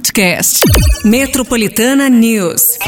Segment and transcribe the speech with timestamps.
[0.00, 0.60] podcast.
[1.04, 2.78] Metropolitana News.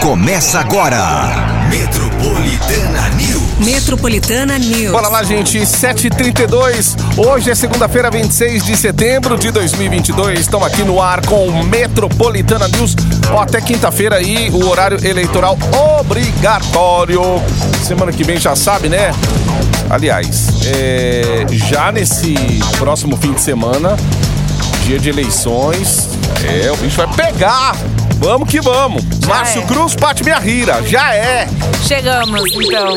[0.00, 1.66] Começa agora.
[1.68, 3.42] Metropolitana News.
[3.58, 4.90] Metropolitana News.
[4.90, 5.58] Bora lá, gente.
[5.58, 6.96] 7h32.
[7.18, 10.40] Hoje é segunda-feira, 26 de setembro de 2022.
[10.40, 12.96] Estamos aqui no ar com o Metropolitana News.
[13.30, 15.58] Ó, até quinta-feira aí, o horário eleitoral
[15.98, 17.20] obrigatório.
[17.86, 19.12] Semana que vem já sabe, né?
[19.90, 22.34] Aliás, é, já nesse
[22.78, 23.96] próximo fim de semana,
[24.90, 26.08] dia de eleições,
[26.44, 27.76] é, o bicho vai pegar.
[28.16, 29.04] Vamos que vamos.
[29.24, 29.66] Márcio é.
[29.66, 30.82] Cruz, Pati Minha Rira.
[30.82, 31.46] Já é.
[31.86, 32.96] Chegamos, então.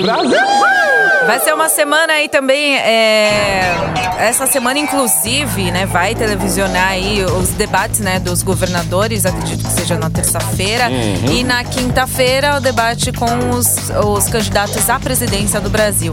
[1.27, 2.77] Vai ser uma semana aí também.
[2.77, 3.75] é,
[4.17, 9.95] Essa semana, inclusive, né, vai televisionar aí os debates né, dos governadores, acredito que seja
[9.95, 10.89] na terça-feira.
[10.89, 16.11] E na quinta-feira, o debate com os, os candidatos à presidência do Brasil.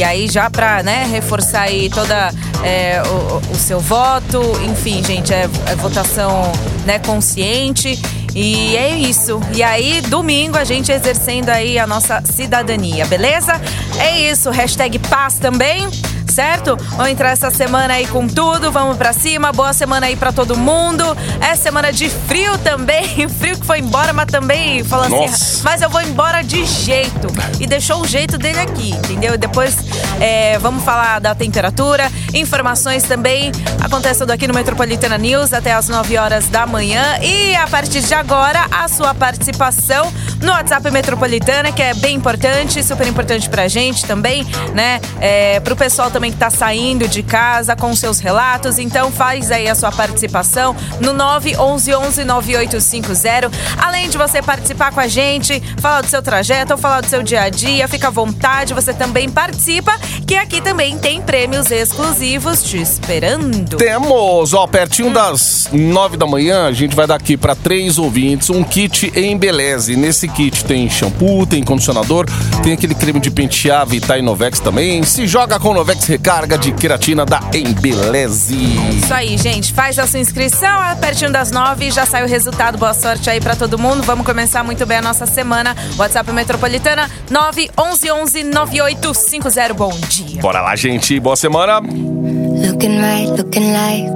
[0.00, 2.32] E aí, já pra né, reforçar aí toda
[2.64, 6.50] é, o, o seu voto, enfim, gente, é, é votação
[6.86, 8.00] né, consciente.
[8.34, 9.38] E é isso.
[9.54, 13.60] E aí, domingo, a gente exercendo aí a nossa cidadania, beleza?
[13.98, 14.48] É isso.
[14.48, 15.86] Hashtag paz também.
[16.30, 16.76] Certo?
[16.90, 19.52] Vamos entrar essa semana aí com tudo, vamos pra cima.
[19.52, 21.04] Boa semana aí pra todo mundo.
[21.40, 23.28] É semana de frio também.
[23.40, 27.28] Frio que foi embora, mas também falando assim, mas eu vou embora de jeito.
[27.58, 29.36] E deixou o jeito dele aqui, entendeu?
[29.36, 29.76] Depois
[30.20, 33.50] é, vamos falar da temperatura, informações também
[33.82, 37.18] acontecendo aqui no Metropolitana News até as 9 horas da manhã.
[37.22, 42.82] E a partir de agora, a sua participação no WhatsApp Metropolitana, que é bem importante,
[42.82, 45.00] super importante pra gente também, né?
[45.20, 48.78] É, pro pessoal também que tá saindo de casa com seus relatos.
[48.78, 53.50] Então faz aí a sua participação no 911 9850.
[53.78, 57.22] Além de você participar com a gente, falar do seu trajeto ou falar do seu
[57.22, 59.92] dia a dia, fica à vontade, você também participa,
[60.26, 63.76] que aqui também tem prêmios exclusivos te esperando.
[63.76, 68.50] Temos, ó, pertinho das nove da manhã, a gente vai dar aqui para três ouvintes
[68.50, 69.96] um kit em Beleze.
[69.96, 72.26] Nesse kit tem shampoo, tem condicionador,
[72.62, 75.02] tem aquele creme de pentear Vita Inovex também.
[75.02, 78.56] Se joga com Novex Recarga de queratina da Embeleze.
[78.96, 79.72] Isso aí, gente.
[79.72, 81.90] Faz a sua inscrição a pertinho das nove.
[81.90, 82.78] Já sai o resultado.
[82.78, 84.02] Boa sorte aí pra todo mundo.
[84.02, 85.76] Vamos começar muito bem a nossa semana.
[85.98, 89.74] WhatsApp Metropolitana 911 9850.
[89.74, 90.40] Bom dia.
[90.40, 91.18] Bora lá, gente.
[91.20, 91.80] Boa semana.
[91.80, 94.10] Looking right, looking like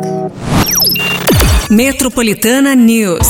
[1.71, 3.27] Metropolitana News.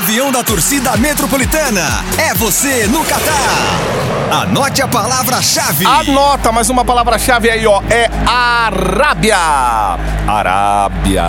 [0.00, 2.02] Avião da torcida metropolitana.
[2.16, 4.40] É você no Catar.
[4.44, 5.84] Anote a palavra-chave.
[5.84, 7.82] Anota mais uma palavra-chave aí, ó.
[7.90, 9.36] É Arábia.
[10.26, 11.24] Arábia.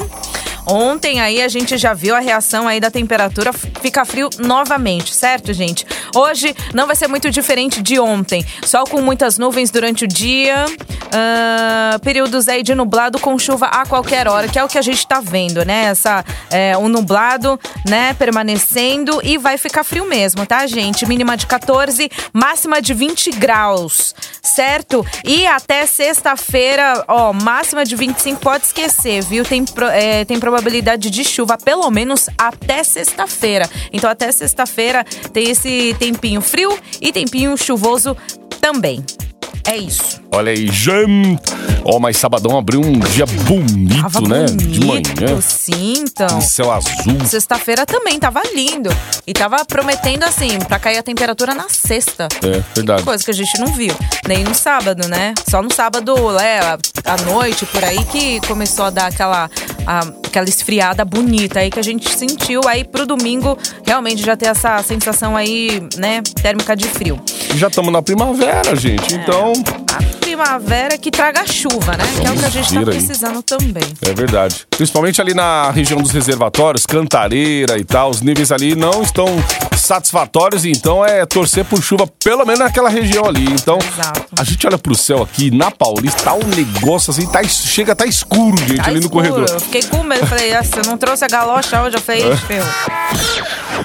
[0.71, 3.53] ontem aí a gente já viu a reação aí da temperatura.
[3.53, 5.87] Fica frio novamente, certo, gente?
[6.15, 8.45] Hoje não vai ser muito diferente de ontem.
[8.65, 10.67] Sol com muitas nuvens durante o dia.
[11.13, 14.83] ah, períodos aí de nublado com chuva a qualquer hora, que é o que a
[14.83, 15.87] gente tá vendo, né?
[15.87, 21.07] Essa, é, um nublado, né, permanecendo e vai ficar frio mesmo, tá, gente?
[21.07, 25.05] Mínima de 14, máxima de 20 graus, certo?
[25.25, 29.45] E até sexta-feira, ó, máxima de 25, pode esquecer, viu?
[29.45, 30.58] Tem, é, tem probabilidade
[31.11, 33.69] de chuva, pelo menos até sexta-feira.
[33.93, 38.17] Então, até sexta-feira tem esse tempinho frio e tempinho chuvoso
[38.61, 39.05] também.
[39.67, 40.19] É isso.
[40.33, 41.43] Olha aí, gente.
[41.85, 44.47] Ó, mas sabadão abriu um dia bonito, Tava né?
[44.47, 45.41] bonito, De manhã.
[45.43, 46.39] sim, então.
[46.39, 47.27] E céu azul.
[47.27, 48.89] Sexta-feira também tava lindo.
[49.27, 52.29] E tava prometendo, assim, pra cair a temperatura na sexta.
[52.43, 53.03] É, verdade.
[53.03, 53.95] Coisa que a gente não viu.
[54.27, 55.35] Nem no sábado, né?
[55.49, 56.61] Só no sábado, né,
[57.05, 59.51] à noite, por aí, que começou a dar aquela,
[59.87, 62.61] a- aquela esfriada bonita aí que a gente sentiu.
[62.67, 67.21] Aí pro domingo, realmente já ter essa sensação aí, né, térmica de frio.
[67.57, 69.15] Já estamos na primavera, gente.
[69.15, 69.53] Então,
[69.97, 70.03] A
[70.39, 72.05] primavera que traga chuva, né?
[72.21, 72.85] Que é o que a gente tá aí.
[72.85, 73.83] precisando também.
[74.03, 74.67] é verdade.
[74.71, 79.27] Principalmente ali na região dos reservatórios, Cantareira e tal, os níveis ali não estão
[79.77, 83.47] satisfatórios, então é torcer por chuva, pelo menos naquela região ali.
[83.47, 84.27] Então, Exato.
[84.39, 87.97] a gente olha pro céu aqui, na Paulista, tá um negócio assim, tá, chega a
[87.97, 89.29] tá escuro, gente, Tá ali no escuro.
[89.29, 89.55] corredor.
[89.55, 90.25] Eu fiquei com medo.
[90.27, 91.97] Falei, ah, você não trouxe a galocha hoje?
[91.97, 92.69] Eu falei, ixi, ferrou.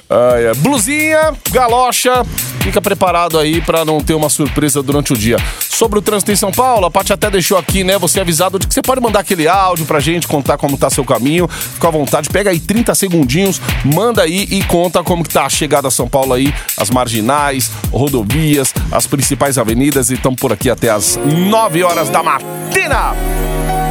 [0.09, 0.53] Ai, é.
[0.55, 2.23] Blusinha, galocha,
[2.63, 5.35] fica preparado aí pra não ter uma surpresa durante o dia.
[5.59, 8.65] Sobre o trânsito em São Paulo, a Paty até deixou aqui, né, você avisado de
[8.65, 11.47] que você pode mandar aquele áudio pra gente, contar como tá seu caminho.
[11.47, 15.49] Fica à vontade, pega aí 30 segundinhos, manda aí e conta como que tá a
[15.49, 20.69] chegada a São Paulo aí, as marginais, rodovias, as principais avenidas e estamos por aqui
[20.69, 23.13] até as 9 horas da matina.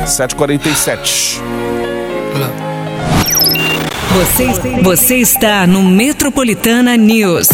[0.07, 1.43] 7h47.
[4.14, 4.47] Você,
[4.82, 7.49] você está no Metropolitana News.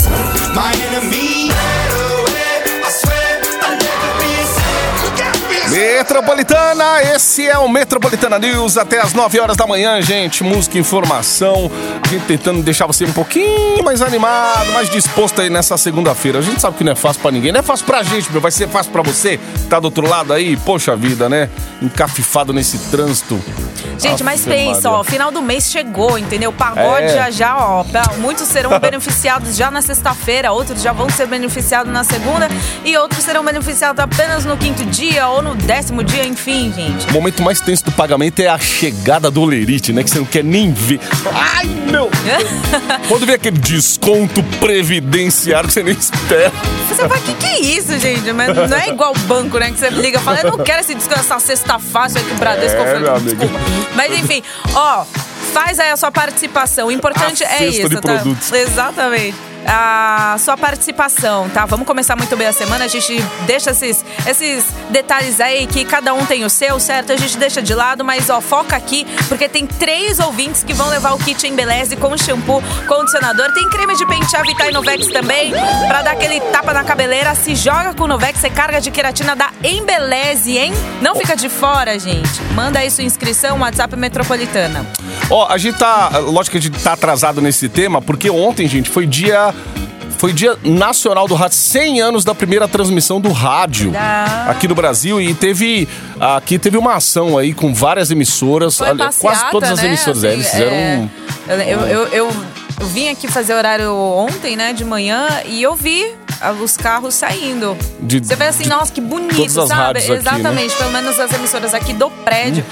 [5.99, 10.45] Metropolitana, esse é o Metropolitana News até as 9 horas da manhã, gente.
[10.45, 11.69] Música, informação,
[12.01, 16.39] a gente tentando deixar você um pouquinho mais animado, mais disposto aí nessa segunda-feira.
[16.39, 18.41] A gente sabe que não é fácil pra ninguém, não é fácil pra gente, meu.
[18.41, 20.57] Vai ser fácil pra você, que tá do outro lado aí.
[20.59, 21.51] Poxa vida, né?
[21.83, 23.43] Encafifado nesse trânsito.
[23.99, 26.53] Gente, mas pensa, ó, final do mês chegou, entendeu?
[26.53, 27.09] Pagode É.
[27.17, 27.85] já já, ó.
[28.19, 32.49] Muitos serão beneficiados já na sexta-feira, outros já vão ser beneficiados na segunda
[32.85, 37.07] e outros serão beneficiados apenas no quinto dia ou no décimo dia, enfim, gente.
[37.09, 40.03] O momento mais tenso do pagamento é a chegada do Lerite, né?
[40.03, 41.01] Que você não quer nem ver.
[41.33, 42.11] Ai, meu!
[43.09, 46.53] Quando vem aquele desconto previdenciário que você nem espera.
[46.89, 48.33] Você fala, que que é isso, gente?
[48.33, 49.71] Mas não é igual o banco, né?
[49.71, 52.33] Que você liga e fala, eu não quero esse desconto, essa cesta fácil aí que
[52.33, 53.45] o Bradesco É, meu amigo.
[53.95, 54.43] Mas enfim,
[54.75, 55.05] ó,
[55.53, 56.89] faz aí a sua participação.
[56.89, 58.01] O importante A é isso, tá?
[58.01, 58.53] produtos.
[58.53, 59.48] Exatamente.
[59.67, 61.67] A sua participação, tá?
[61.67, 62.85] Vamos começar muito bem a semana.
[62.85, 67.13] A gente deixa esses, esses detalhes aí que cada um tem o seu, certo?
[67.13, 70.89] A gente deixa de lado, mas ó, foca aqui, porque tem três ouvintes que vão
[70.89, 73.53] levar o kit Embeleze com shampoo, condicionador.
[73.53, 75.53] Tem creme de pentear Vita Novex também,
[75.87, 77.35] pra dar aquele tapa na cabeleira.
[77.35, 80.73] Se joga com o Novex, você carga de queratina da Embeleze, hein?
[81.03, 82.43] Não fica de fora, gente.
[82.55, 84.87] Manda aí sua inscrição, WhatsApp Metropolitana.
[85.31, 86.11] Ó, a gente tá.
[86.19, 89.48] Lógico que a gente tá atrasado nesse tema, porque ontem, gente, foi dia.
[90.19, 94.47] Foi dia nacional do rádio, 100 anos da primeira transmissão do rádio Ah.
[94.51, 99.51] aqui no Brasil e teve aqui teve uma ação aí com várias emissoras, passeata, quase
[99.53, 99.87] todas as né?
[99.89, 102.07] emissoras, é, Assim, eles fizeram é, um- eu, eu, eu,
[102.81, 106.13] eu- vim aqui fazer horário ontem, né, de manhã, e eu vi
[106.63, 107.77] os carros saindo.
[108.01, 109.73] De- Você vê assim, de nossa, que bonito, sabe?
[109.73, 110.19] rádios aqui, né?
[110.19, 112.65] Exatamente, pelo menos as emissoras aqui do prédio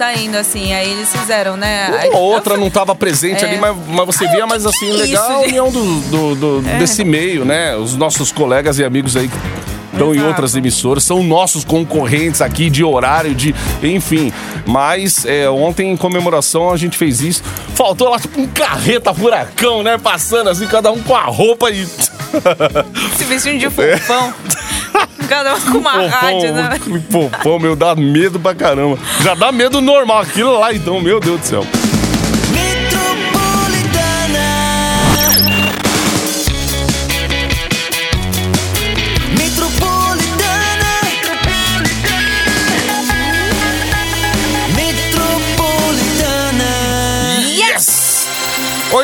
[0.00, 0.72] saindo assim.
[0.72, 1.88] Aí eles fizeram, né?
[2.08, 3.48] Uma ou outra não estava presente É.
[3.50, 7.04] ali, mas, mas você via, mas assim, é legal a união do, do- do- desse
[7.04, 7.76] meio, né?
[7.76, 9.36] Os nossos colegas e amigos aí que
[9.92, 13.54] estão em outras emissoras, são nossos concorrentes aqui de horário, de.
[13.82, 14.32] Enfim.
[14.64, 17.42] Mas é, ontem, em comemoração, a gente fez isso.
[17.74, 19.98] Faltou lá, tipo, um carreta furacão, né?
[19.98, 21.84] Passando assim, cada um com a roupa e.
[21.84, 24.32] Se vestindo de fofão.
[25.30, 26.70] Cada um com uma rádio, né?
[27.08, 28.98] Popão, meu, dá medo pra caramba.
[29.22, 31.64] Já dá medo normal, aquilo lá, então, meu Deus do céu.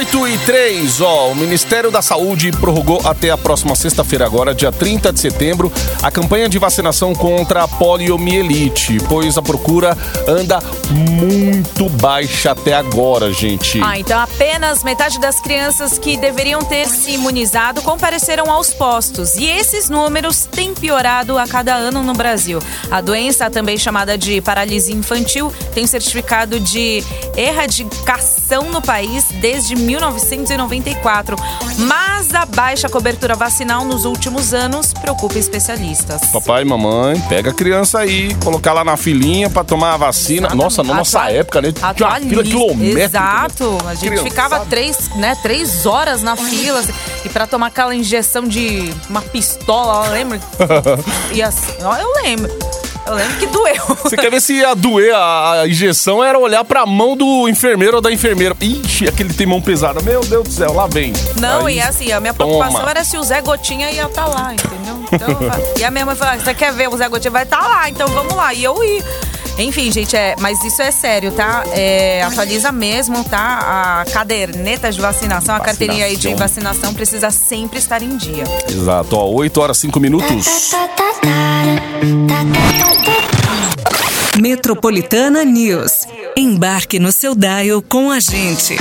[0.07, 4.71] 8 e 3, ó, o Ministério da Saúde prorrogou até a próxima sexta-feira agora, dia
[4.71, 9.99] 30 de setembro, a campanha de vacinação contra a poliomielite, pois a procura
[10.29, 10.61] anda
[10.91, 13.81] muito baixa até agora, gente.
[13.83, 19.35] Ah, então apenas metade das crianças que deveriam ter se imunizado compareceram aos postos.
[19.35, 22.61] E esses números têm piorado a cada ano no Brasil.
[22.93, 27.03] A doença, também chamada de paralisia infantil, tem certificado de
[27.37, 29.75] erradicação no país desde
[30.11, 31.37] 1994.
[31.79, 36.21] Mas a baixa cobertura vacinal nos últimos anos preocupa especialistas.
[36.33, 40.49] Papai e mamãe, pega a criança aí, colocar lá na filinha pra tomar a vacina.
[40.55, 41.73] Nossa, na nossa Atua- época, né?
[41.73, 43.01] Tinha uma fila quilométrica.
[43.01, 43.79] Exato.
[43.87, 46.81] A gente ficava três, né, três horas na fila.
[46.81, 46.93] assim.
[47.25, 50.41] E pra tomar aquela injeção de uma pistola, lembra?
[51.33, 52.51] E assim, ó, eu lembro.
[53.07, 53.85] Eu lembro que doeu.
[54.03, 56.23] Você quer ver se ia doer a, a injeção?
[56.25, 58.55] Era olhar pra mão do enfermeiro ou da enfermeira.
[58.61, 60.01] Ixi, aquele tem mão pesada.
[60.03, 61.13] Meu Deus do céu, lá vem.
[61.41, 62.91] Não, Aí, e assim, a minha preocupação toma.
[62.91, 64.97] era se o Zé Gotinha ia estar lá, entendeu?
[65.13, 65.29] Então,
[65.79, 67.31] e a minha mãe falou: "Ah, você quer ver o Zé Gotinha?
[67.31, 68.53] Vai estar lá, então vamos lá.
[68.53, 69.05] E eu ia.
[69.59, 71.65] Enfim, gente, é, mas isso é sério, tá?
[71.73, 74.03] É, atualiza mesmo, tá?
[74.03, 76.93] A caderneta de vacinação, a carteirinha aí de Vacinação.
[76.93, 78.45] precisa sempre estar em dia.
[78.69, 80.73] Exato, ó, 8 horas 5 minutos.
[84.39, 86.07] Metropolitana News.
[86.37, 88.77] Embarque no seu dial com a gente.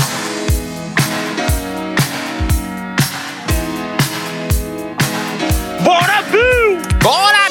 [5.84, 6.82] Bora, Bill!
[7.02, 7.45] Bora!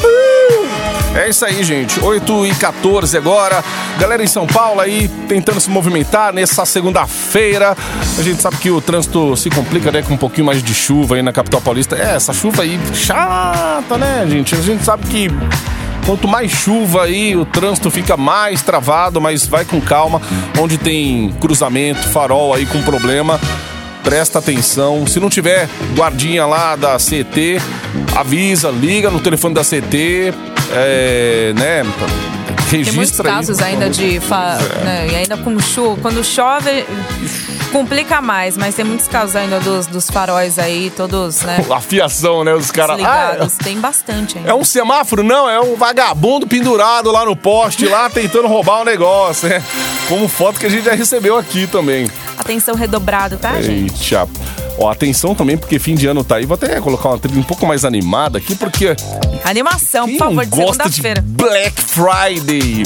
[1.15, 2.01] É isso aí, gente.
[2.01, 3.63] 8 e 14 agora.
[3.99, 7.77] Galera em São Paulo aí tentando se movimentar nessa segunda-feira.
[8.19, 10.03] A gente sabe que o trânsito se complica, né?
[10.03, 11.97] Com um pouquinho mais de chuva aí na capital paulista.
[11.97, 14.55] É, essa chuva aí chata, né, gente?
[14.55, 15.29] A gente sabe que
[16.07, 20.21] Quanto mais chuva aí, o trânsito fica mais travado, mas vai com calma.
[20.61, 23.41] Onde tem cruzamento, farol aí com problema,
[24.03, 25.07] presta atenção.
[25.07, 25.67] Se não tiver
[25.97, 27.59] guardinha lá da CT,
[28.15, 30.35] avisa, liga no telefone da CT,
[30.75, 31.83] é, né?
[32.71, 33.27] Registra Tem muitos aí.
[33.27, 34.21] casos ainda de.
[34.21, 36.01] fa- né, e ainda com chuva.
[36.01, 36.85] Quando chove,
[37.71, 41.65] complica mais, mas tem muitos casos ainda dos, dos faróis aí, todos, né?
[41.71, 42.53] A fiação, né?
[42.55, 42.99] Os caras.
[43.03, 43.47] Ah.
[43.63, 44.51] Tem bastante ainda.
[44.51, 45.23] é um semáforo?
[45.23, 49.63] Não, é um vagabundo pendurado lá no poste, lá tentando roubar o negócio, né?
[50.09, 52.11] Como foto que a gente já recebeu aqui também.
[52.37, 54.17] Atenção redobrado, tá, gente?
[54.79, 56.47] Ó, atenção também, porque fim de ano tá aí.
[56.47, 58.97] Vou até colocar uma trilha um pouco mais animada aqui, porque
[59.45, 61.23] Animação, por favor, de segunda-feira.
[61.23, 62.83] Black Friday?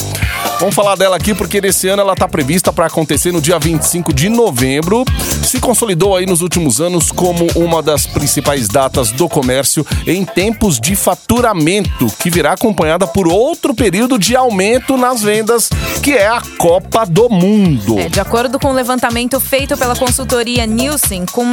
[0.59, 4.13] Vamos falar dela aqui, porque nesse ano ela tá prevista para acontecer no dia 25
[4.13, 5.05] de novembro.
[5.45, 10.81] Se consolidou aí nos últimos anos como uma das principais datas do comércio em tempos
[10.81, 15.71] de faturamento, que virá acompanhada por outro período de aumento nas vendas,
[16.03, 17.97] que é a Copa do Mundo.
[17.97, 21.49] É, de acordo com o levantamento feito pela consultoria Nielsen, com,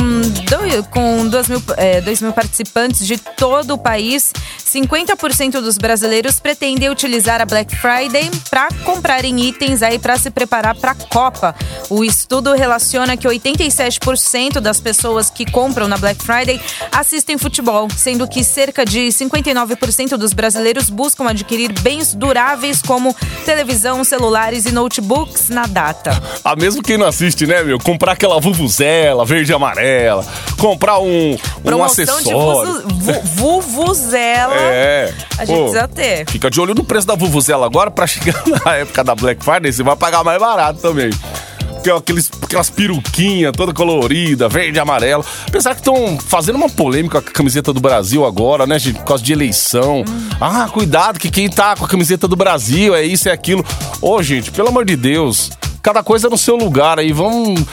[0.90, 4.34] com 2 mil, é, 2 mil participantes de todo o país,
[4.66, 10.74] 50% dos brasileiros pretendem utilizar a Black Friday para comprarem itens aí para se preparar
[10.76, 11.54] para a Copa.
[11.90, 16.60] O estudo relaciona que 87% das pessoas que compram na Black Friday
[16.92, 23.14] assistem futebol, sendo que cerca de 59% dos brasileiros buscam adquirir bens duráveis como
[23.46, 26.12] televisão, celulares e notebooks na data.
[26.44, 27.78] Ah, mesmo quem não assiste, né, meu?
[27.80, 30.26] Comprar aquela vuvuzela verde e amarela,
[30.58, 32.74] comprar um, um Promoção de acessório.
[32.74, 33.22] vuzu- vu-
[33.62, 34.56] vuvuzela.
[34.86, 35.14] É.
[35.38, 36.30] A gente Pô, precisa ter.
[36.30, 39.74] Fica de olho no preço da vuvuzela agora, pra chegar na época da Black Friday,
[39.74, 41.10] você vai pagar mais barato também.
[41.74, 45.24] Porque aqueles, aquelas peruquinhas toda colorida, verde amarelo.
[45.48, 48.98] Apesar que estão fazendo uma polêmica com a camiseta do Brasil agora, né, gente?
[49.00, 50.04] Por causa de eleição.
[50.42, 53.64] Ah, cuidado que quem tá com a camiseta do Brasil é isso, é aquilo.
[54.02, 55.52] Ô, gente, pelo amor de Deus,
[55.82, 57.12] cada coisa no seu lugar aí.
[57.12, 57.64] Vamos.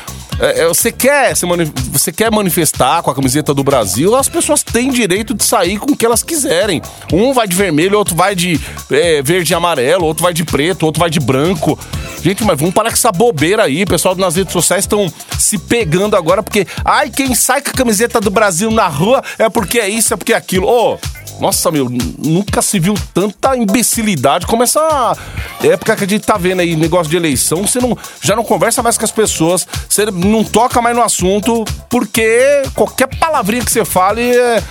[0.41, 1.47] É, é, você, quer se
[1.93, 5.93] você quer manifestar com a camiseta do Brasil, as pessoas têm direito de sair com
[5.93, 6.83] o que elas quiserem.
[7.13, 8.61] Um vai de vermelho, outro vai de
[8.91, 11.79] é, verde e amarelo, outro vai de preto, outro vai de branco.
[12.23, 13.83] Gente, mas vamos parar com essa bobeira aí.
[13.83, 17.75] O pessoal nas redes sociais estão se pegando agora porque, ai, quem sai com a
[17.75, 20.69] camiseta do Brasil na rua é porque é isso, é porque é aquilo.
[20.69, 20.99] Ô,
[21.43, 25.17] nossa, meu, nunca se viu tanta imbecilidade como essa
[25.61, 27.67] época que a gente tá vendo aí, negócio de eleição.
[27.67, 31.65] Você não, já não conversa mais com as pessoas, você não toca mais no assunto,
[31.91, 34.63] porque qualquer palavrinha que você fale é.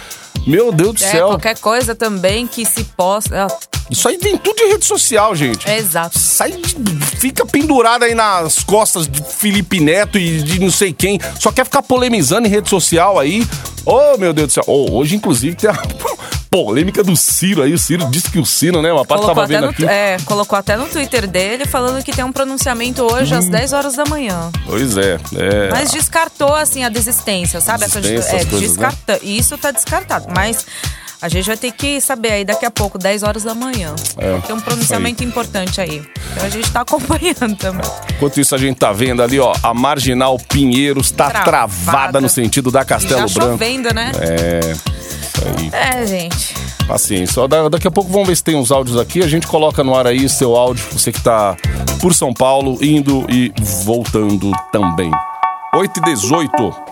[0.48, 1.28] Meu Deus do É, céu.
[1.28, 3.46] qualquer coisa também que se possa.
[3.92, 5.70] Isso aí vem tudo de rede social, gente.
[5.70, 6.18] É, exato.
[6.18, 6.54] Sai,
[7.18, 11.20] fica pendurado aí nas costas de Felipe Neto e de não sei quem.
[11.38, 13.46] Só quer ficar polemizando em rede social aí.
[13.86, 14.64] Oh, meu Deus do céu.
[14.66, 15.74] Oh, hoje, inclusive, tem a
[16.52, 17.74] polêmica do Ciro aí.
[17.74, 18.92] O Ciro disse que o Ciro, né?
[18.92, 19.86] Uma parte Colocou tava vendo no, aqui.
[19.86, 23.38] é, colocou até no Twitter dele falando que tem um pronunciamento hoje Hum.
[23.38, 24.52] às 10 horas da manhã.
[24.66, 25.14] Pois é.
[25.36, 25.70] é.
[25.72, 27.86] Mas descartou, assim, a desistência, sabe?
[27.86, 28.88] Essa Desistência, é, coisas, né?
[28.90, 29.20] descarta...
[29.24, 30.26] Isso tá descartado.
[30.36, 30.66] Mas
[31.22, 33.96] a gente vai ter que saber aí daqui a pouco, 10 horas da manhã.
[34.18, 36.04] É, tem um pronunciamento importante aí.
[36.34, 37.90] Então a gente tá acompanhando também.
[38.16, 41.52] Enquanto isso, a gente tá vendo ali, ó, a Marginal Pinheiros tá Travada.
[41.86, 43.52] travada no sentido da E Castelo já Branco.
[43.54, 44.12] chovendo, né?
[44.20, 45.01] É.
[45.58, 45.70] Aí.
[45.74, 46.54] É, gente.
[46.88, 47.42] Paciência.
[47.42, 49.22] Ó, da- daqui a pouco vamos ver se tem uns áudios aqui.
[49.24, 51.56] A gente coloca no ar aí seu áudio, você que tá
[52.00, 53.52] por São Paulo, indo e
[53.84, 55.12] voltando também.
[55.74, 56.91] 8 e 18.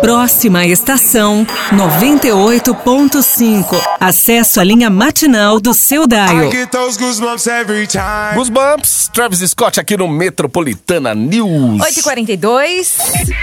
[0.00, 3.76] Próxima estação 98.5.
[4.00, 6.50] Acesso à linha matinal do seu Daio.
[6.96, 7.46] goosebumps.
[8.34, 11.82] Goosebumps, Travis Scott aqui no Metropolitana News.
[11.82, 12.86] 8h42.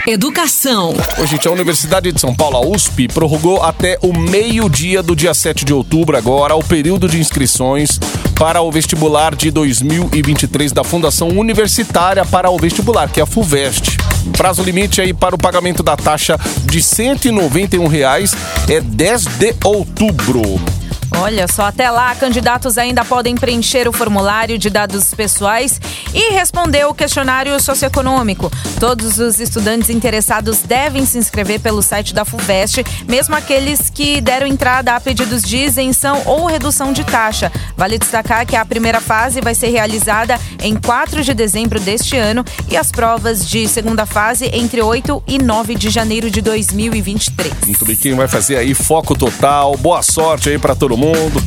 [0.08, 0.96] Educação.
[1.22, 5.34] Ô, gente, a Universidade de São Paulo, a USP, prorrogou até o meio-dia do dia
[5.34, 8.00] 7 de outubro agora o período de inscrições
[8.38, 13.98] para o vestibular de 2023 da Fundação Universitária para o Vestibular, que é a FUVEST.
[14.38, 18.36] Prazo limite aí para o pagamento da taxa de 191 reais
[18.70, 20.77] é 10 de outubro.
[21.16, 25.80] Olha só, até lá, candidatos ainda podem preencher o formulário de dados pessoais
[26.14, 28.52] e responder o questionário socioeconômico.
[28.80, 34.46] Todos os estudantes interessados devem se inscrever pelo site da FUVEST, mesmo aqueles que deram
[34.46, 37.52] entrada a pedidos de isenção ou redução de taxa.
[37.76, 42.46] Vale destacar que a primeira fase vai ser realizada em 4 de dezembro deste ano
[42.70, 47.54] e as provas de segunda fase entre 8 e 9 de janeiro de 2023.
[47.66, 49.76] Muito bem, quem vai fazer aí foco total.
[49.78, 50.97] Boa sorte aí pra todo mundo.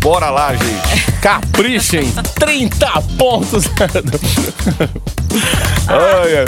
[0.01, 1.13] Bora lá, gente.
[1.21, 2.11] Caprichem.
[2.39, 2.87] 30
[3.19, 3.65] pontos.
[5.89, 6.45] É.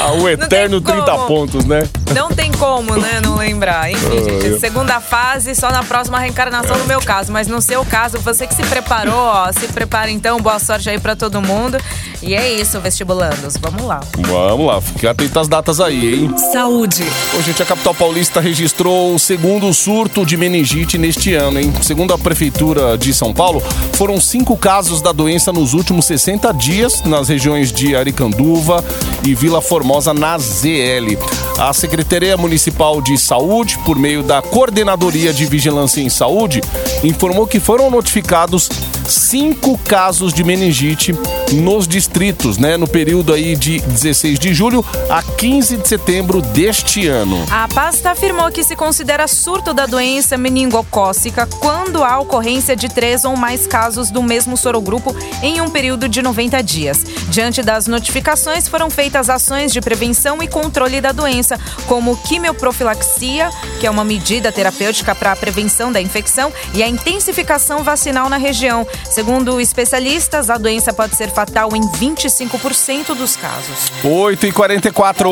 [0.00, 1.26] Ah, o eterno tem 30 como.
[1.26, 1.86] pontos, né?
[2.14, 3.90] Não tem como, né, não lembrar.
[3.90, 7.32] Enfim, gente, segunda fase, só na próxima reencarnação no meu caso.
[7.32, 10.98] Mas no seu caso, você que se preparou, ó, se prepara então, boa sorte aí
[10.98, 11.78] pra todo mundo.
[12.22, 14.00] E é isso, vestibulandos, vamos lá.
[14.18, 16.34] Vamos lá, fique atento às datas aí, hein?
[16.52, 17.04] Saúde.
[17.36, 21.72] Ô, gente, a capital paulista registrou o segundo surto de meningite neste ano, hein?
[21.82, 23.60] Segundo a Prefeitura de São Paulo,
[23.94, 28.84] foram cinco casos da doença nos últimos 60 dias nas regiões de Aricanduva
[29.24, 31.18] e Vila Formosa, na ZL.
[31.58, 32.01] A Secretaria
[32.36, 36.60] Municipal de Saúde, por meio da Coordenadoria de Vigilância em Saúde,
[37.02, 38.68] informou que foram notificados
[39.06, 41.14] cinco casos de meningite
[41.52, 42.76] nos distritos, né?
[42.76, 47.44] No período aí de 16 de julho a 15 de setembro deste ano.
[47.50, 53.24] A pasta afirmou que se considera surto da doença meningocócica quando há ocorrência de três
[53.24, 57.04] ou mais casos do mesmo sorogrupo em um período de 90 dias.
[57.28, 63.86] Diante das notificações, foram feitas ações de prevenção e controle da doença, como quimioprofilaxia, que
[63.86, 68.86] é uma medida terapêutica para a prevenção da infecção, e a intensificação vacinal na região.
[69.10, 73.92] Segundo especialistas, a doença pode ser fatal em 25% dos casos.
[74.02, 75.30] 8 e 44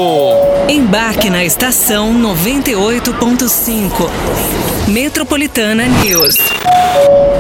[0.69, 4.11] Embarque na estação 98.5.
[4.89, 6.37] Metropolitana News.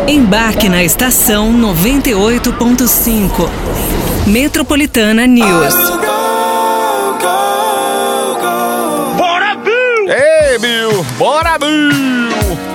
[0.09, 3.48] Embarque na estação 98.5.
[4.26, 5.74] Metropolitana News.
[10.09, 11.04] Ei, Bill!
[11.16, 12.69] Bora, Bill!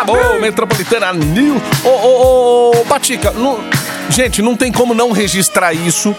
[0.00, 1.60] Acabou, Metropolitana New.
[1.84, 3.58] Ô, ô, ô, Batica, não-
[4.08, 6.14] gente, não tem como não registrar isso.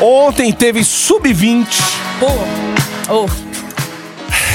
[0.00, 1.66] Ontem teve sub-20,
[2.18, 3.26] Pô,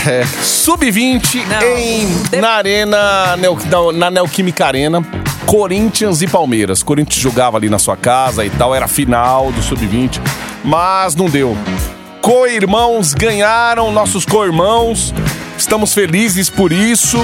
[0.10, 1.78] é, sub-20 Não.
[1.78, 5.06] em na Arena, na, na Neoquímica Arena.
[5.46, 6.82] Corinthians e Palmeiras.
[6.82, 10.20] Corinthians jogava ali na sua casa e tal, era a final do sub-20,
[10.64, 11.56] mas não deu.
[12.22, 15.14] Co-irmãos ganharam, nossos co-irmãos.
[15.58, 17.18] Estamos felizes por isso.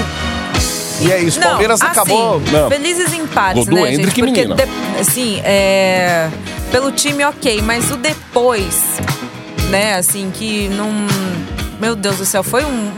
[1.00, 2.40] E é isso, Não, Palmeiras assim, acabou.
[2.52, 2.68] Não.
[2.70, 4.26] Felizes em partes, Gol do né, Hendrick, gente?
[4.26, 4.54] Porque, menina.
[4.56, 6.28] de- assim, é...
[6.70, 8.82] Pelo time, ok, mas o depois,
[9.70, 10.90] né, assim, que não...
[11.80, 12.90] Meu Deus do céu, foi um,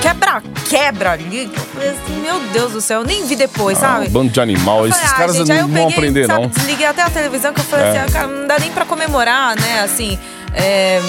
[0.00, 1.48] quebra-quebra ali.
[1.52, 4.06] que Eu falei assim, meu Deus do céu, eu nem vi depois, Ah, sabe?
[4.06, 4.80] um bando de animal.
[4.80, 6.48] Eu Esses falei, ah, caras gente, não vão peguei, aprender, sabe, não.
[6.48, 7.88] Desliguei até a televisão que eu falei É.
[7.90, 9.80] assim, ah, cara, não dá nem pra comemorar, né?
[9.82, 10.16] Assim,
[10.54, 11.00] é,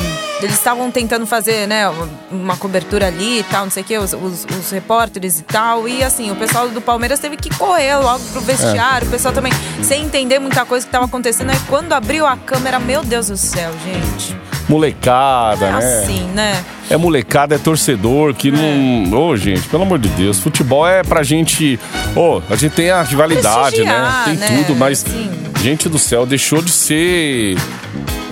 [0.46, 1.90] eles estavam tentando fazer, né,
[2.32, 5.88] uma cobertura ali e tal, não sei o quê, os, os- os repórteres e tal.
[5.88, 9.52] E assim, o pessoal do Palmeiras teve que correr logo pro vestiário, o pessoal também
[9.82, 11.50] sem entender muita coisa que tava acontecendo.
[11.52, 14.36] Aí quando abriu a câmera, meu Deus do céu, gente.
[14.70, 15.78] Molecada, É né?
[16.02, 16.64] assim, né?
[16.90, 19.12] É molecada, é torcedor que não.
[19.28, 20.40] Ô, gente, pelo amor de Deus.
[20.40, 21.78] Futebol é pra gente.
[22.16, 24.22] Ô, a gente tem a rivalidade, né?
[24.26, 24.64] Tem né?
[24.64, 25.04] tudo, mas.
[25.06, 25.30] Assim.
[25.62, 27.58] Gente do céu, deixou de ser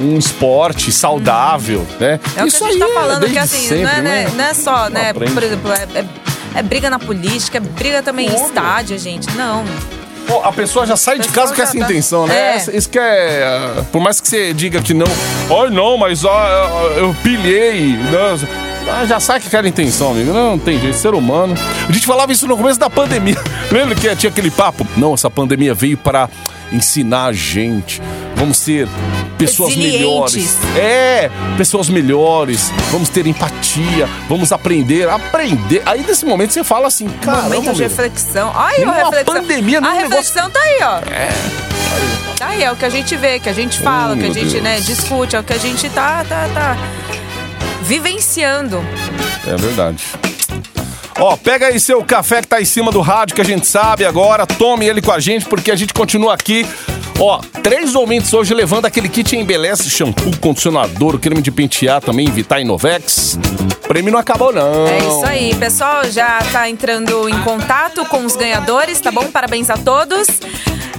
[0.02, 2.20] um esporte saudável, né?
[2.36, 4.44] É o que a gente tá falando, desde que assim, sempre, não, é, né, não
[4.44, 5.10] é só, né?
[5.12, 5.34] aprende.
[5.34, 6.06] Por exemplo, é, é-
[6.56, 8.46] é briga na política, é briga também em Tudo.
[8.46, 9.30] estádio, gente.
[9.38, 9.64] Não.
[10.28, 12.58] Pô, a pessoa já sai de casa com essa tá- intenção, né?
[12.58, 12.78] É.
[12.78, 13.44] Isso que é.
[13.44, 15.08] ah, Por mais que você diga que não.
[15.50, 17.96] Ai, não, mas ah, eu pilhei.
[17.98, 20.34] Não, ah, já sai com aquela intenção, amigo.
[20.34, 21.56] Não, tem jeito, ser humano.
[21.88, 23.38] A gente falava isso no começo da pandemia.
[23.72, 24.86] Lembra que tinha aquele papo?
[24.98, 26.30] Não, essa pandemia veio para
[26.72, 28.02] ensinar a gente.
[28.36, 28.88] Vamos ser
[29.46, 30.58] pessoas melhores.
[30.76, 32.72] É, pessoas melhores.
[32.92, 34.08] Vamos ter empatia.
[34.30, 35.10] Vamos aprender.
[35.10, 35.82] Aprender.
[35.86, 38.52] Aí nesse momento você fala assim, caramba, Momento de reflexão.
[38.56, 39.34] Ai, Numa a reflexão.
[39.36, 42.38] pandemia, a num negócio- reflexão tá aí, ó.
[42.38, 44.26] Tá aí, é o que a gente vê, que a gente fala, Oh, que a
[44.26, 44.64] meu gente, Deus.
[44.64, 46.78] né, discute, é o que a gente tá, tá, tá
[47.84, 48.84] vivenciando.
[49.48, 50.04] É verdade.
[51.22, 54.04] Ó, pega aí seu café que tá em cima do rádio, que a gente sabe
[54.04, 54.48] agora.
[54.48, 56.66] Tome ele com a gente, porque a gente continua aqui.
[57.20, 62.60] Ó, três ouvintes hoje levando aquele kit embeleze, shampoo, condicionador, creme de pentear também, Vitar
[62.60, 63.38] Inovex.
[63.84, 64.88] O prêmio não acabou, não.
[64.88, 69.30] É isso aí, pessoal já tá entrando em contato com os ganhadores, tá bom?
[69.32, 70.28] Parabéns a todos.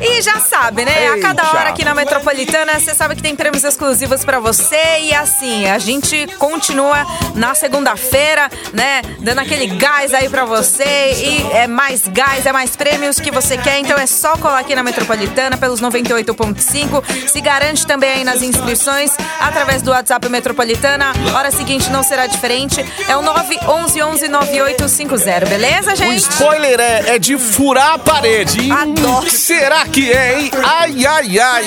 [0.03, 1.09] E já sabe, né?
[1.09, 5.01] A cada hora aqui na Metropolitana, você sabe que tem prêmios exclusivos pra você.
[5.03, 9.03] E assim, a gente continua na segunda-feira, né?
[9.21, 10.85] Dando aquele gás aí pra você.
[10.85, 13.79] E é mais gás, é mais prêmios que você quer.
[13.79, 17.29] Então é só colar aqui na Metropolitana pelos 98.5.
[17.29, 21.13] Se garante também aí nas inscrições através do WhatsApp Metropolitana.
[21.35, 22.85] Hora seguinte não será diferente.
[23.09, 26.19] É o 911 9850, beleza, O gente?
[26.19, 28.71] spoiler é, é de furar a parede.
[28.71, 29.31] Adoro.
[29.31, 30.51] Será que é, hein?
[30.65, 31.65] Ai, ai, ai.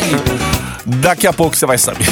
[0.86, 2.06] Daqui a pouco você vai saber.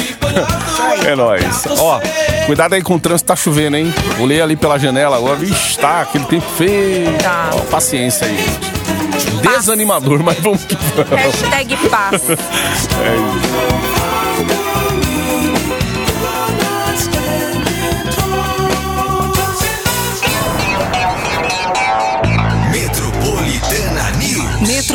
[1.06, 1.64] É nóis.
[1.78, 2.00] Ó,
[2.46, 3.92] cuidado aí com o trânsito, tá chovendo, hein?
[4.18, 7.12] Olhei ali pela janela agora, vixe, tá aquele tempo feio.
[7.18, 7.50] Tá.
[7.52, 8.36] Ó, paciência aí.
[9.42, 11.10] Desanimador, mas vamos que vamos.
[11.10, 12.22] Hashtag paz.
[12.32, 13.73] Metropolitana